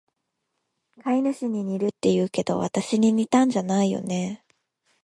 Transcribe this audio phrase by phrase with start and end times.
[1.03, 4.43] 飼い主に似るって言うけど、わたしに似たんじゃないよね？